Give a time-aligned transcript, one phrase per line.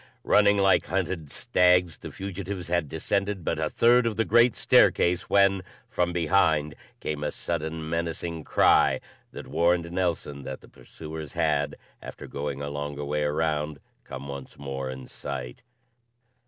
[0.23, 5.29] Running like hunted stags, the fugitives had descended but a third of the great staircase,
[5.29, 8.99] when, from behind, came a sudden, menacing cry
[9.31, 14.57] that warned Nelson that the pursuers had, after going a longer way around, come once
[14.57, 15.61] more in sight.